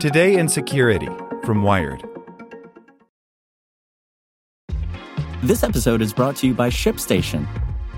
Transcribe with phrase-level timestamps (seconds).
[0.00, 1.10] Today in Security
[1.44, 2.02] from Wired.
[5.42, 7.46] This episode is brought to you by ShipStation.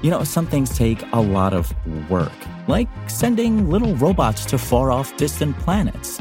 [0.02, 1.72] You know, some things take a lot of
[2.10, 2.32] work,
[2.66, 6.20] like sending little robots to far off distant planets.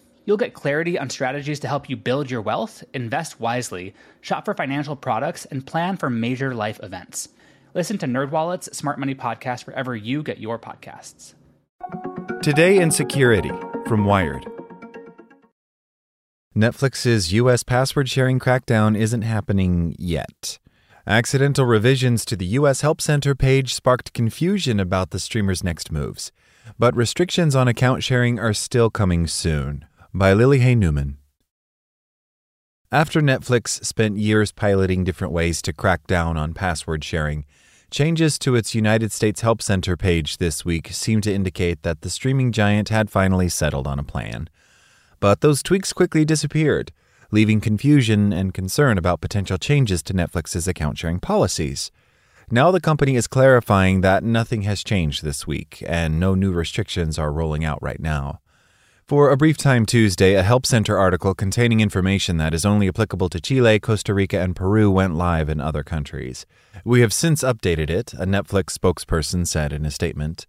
[0.25, 4.53] You'll get clarity on strategies to help you build your wealth, invest wisely, shop for
[4.53, 7.29] financial products, and plan for major life events.
[7.73, 11.33] Listen to NerdWallet's Smart Money Podcast wherever you get your podcasts.
[12.43, 13.51] Today in Security
[13.87, 14.45] from Wired.
[16.55, 17.63] Netflix's U.S.
[17.63, 20.59] password sharing crackdown isn't happening yet.
[21.07, 22.81] Accidental revisions to the U.S.
[22.81, 26.31] Help Center page sparked confusion about the streamer's next moves,
[26.77, 29.85] but restrictions on account sharing are still coming soon.
[30.13, 31.17] By Lily Hay Newman.
[32.91, 37.45] After Netflix spent years piloting different ways to crack down on password sharing,
[37.91, 42.09] Changes to its United States Help Center page this week seem to indicate that the
[42.09, 44.49] streaming giant had finally settled on a plan.
[45.19, 46.93] But those tweaks quickly disappeared,
[47.31, 51.91] leaving confusion and concern about potential changes to Netflix's account sharing policies.
[52.49, 57.19] Now the company is clarifying that nothing has changed this week and no new restrictions
[57.19, 58.39] are rolling out right now.
[59.11, 63.27] For a brief time Tuesday, a Help Center article containing information that is only applicable
[63.27, 66.45] to Chile, Costa Rica, and Peru went live in other countries.
[66.85, 70.47] We have since updated it, a Netflix spokesperson said in a statement.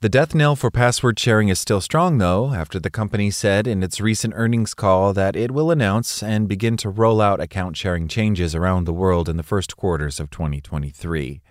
[0.00, 3.84] The death knell for password sharing is still strong, though, after the company said in
[3.84, 8.08] its recent earnings call that it will announce and begin to roll out account sharing
[8.08, 11.42] changes around the world in the first quarters of 2023.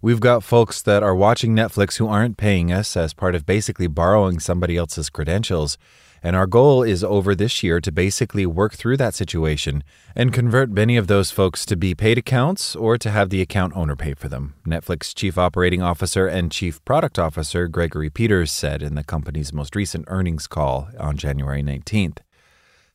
[0.00, 3.88] We've got folks that are watching Netflix who aren't paying us as part of basically
[3.88, 5.76] borrowing somebody else's credentials.
[6.22, 9.84] And our goal is over this year to basically work through that situation
[10.16, 13.72] and convert many of those folks to be paid accounts or to have the account
[13.76, 14.54] owner pay for them.
[14.66, 19.76] Netflix Chief Operating Officer and Chief Product Officer Gregory Peters said in the company's most
[19.76, 22.18] recent earnings call on January 19th.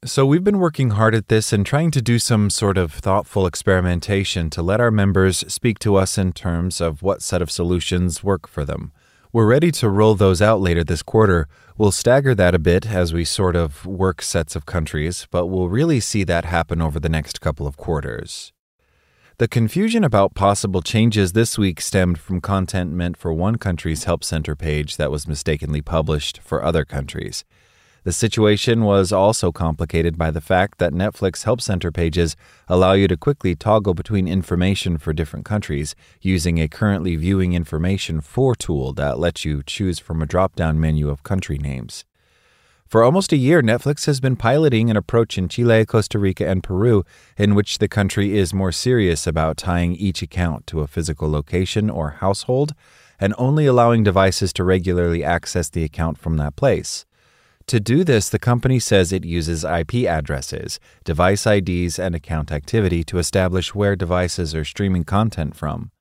[0.05, 3.47] So, we've been working hard at this and trying to do some sort of thoughtful
[3.47, 8.21] experimentation to let our members speak to us in terms of what set of solutions
[8.21, 8.91] work for them.
[9.31, 11.47] We're ready to roll those out later this quarter.
[11.77, 15.69] We'll stagger that a bit as we sort of work sets of countries, but we'll
[15.69, 18.51] really see that happen over the next couple of quarters.
[19.37, 24.25] The confusion about possible changes this week stemmed from content meant for one country's Help
[24.25, 27.45] Center page that was mistakenly published for other countries.
[28.03, 32.35] The situation was also complicated by the fact that Netflix Help Center pages
[32.67, 38.19] allow you to quickly toggle between information for different countries using a currently viewing information
[38.19, 42.03] for tool that lets you choose from a drop down menu of country names.
[42.89, 46.61] For almost a year, Netflix has been piloting an approach in Chile, Costa Rica, and
[46.61, 47.05] Peru
[47.37, 51.89] in which the country is more serious about tying each account to a physical location
[51.89, 52.75] or household
[53.17, 57.05] and only allowing devices to regularly access the account from that place.
[57.67, 63.03] To do this, the company says it uses IP addresses, device IDs, and account activity
[63.05, 65.91] to establish where devices are streaming content from.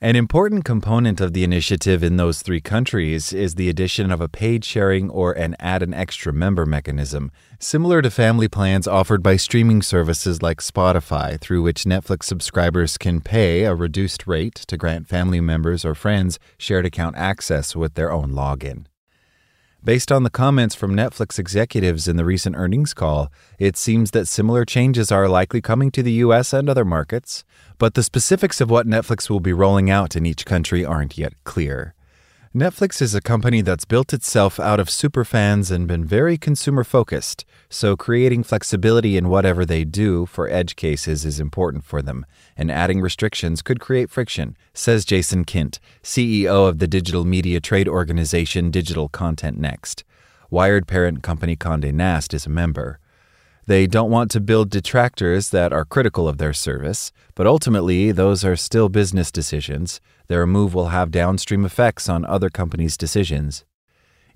[0.00, 4.28] An important component of the initiative in those three countries is the addition of a
[4.28, 9.36] paid sharing or an add an extra member mechanism, similar to family plans offered by
[9.36, 15.08] streaming services like Spotify, through which Netflix subscribers can pay a reduced rate to grant
[15.08, 18.84] family members or friends shared account access with their own login.
[19.86, 24.26] Based on the comments from Netflix executives in the recent earnings call, it seems that
[24.26, 27.44] similar changes are likely coming to the US and other markets,
[27.78, 31.34] but the specifics of what Netflix will be rolling out in each country aren't yet
[31.44, 31.94] clear.
[32.56, 37.44] Netflix is a company that's built itself out of superfans and been very consumer focused,
[37.68, 42.24] so creating flexibility in whatever they do for edge cases is important for them,
[42.56, 47.88] and adding restrictions could create friction, says Jason Kint, CEO of the digital media trade
[47.88, 50.02] organization Digital Content Next.
[50.48, 52.98] Wired parent company Conde Nast is a member.
[53.66, 58.44] They don't want to build detractors that are critical of their service, but ultimately, those
[58.44, 60.00] are still business decisions.
[60.28, 63.64] Their move will have downstream effects on other companies' decisions.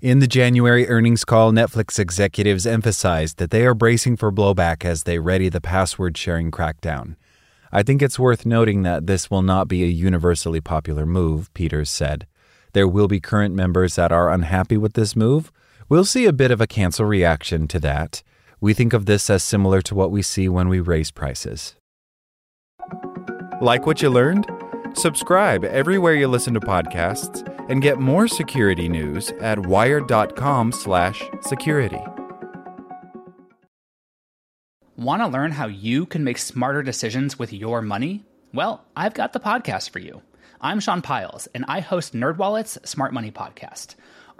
[0.01, 5.03] In the January earnings call, Netflix executives emphasized that they are bracing for blowback as
[5.03, 7.15] they ready the password sharing crackdown.
[7.71, 11.89] I think it's worth noting that this will not be a universally popular move, Peters
[11.89, 12.27] said.
[12.73, 15.53] There will be current members that are unhappy with this move.
[15.87, 18.23] We'll see a bit of a cancel reaction to that.
[18.61, 21.75] We think of this as similar to what we see when we raise prices.
[23.59, 24.45] Like what you learned?
[24.93, 32.01] Subscribe everywhere you listen to podcasts and get more security news at wired.com/security.
[34.95, 38.25] Want to learn how you can make smarter decisions with your money?
[38.53, 40.21] Well, I've got the podcast for you.
[40.59, 43.95] I'm Sean Pyles, and I host NerdWallet's Smart Money Podcast.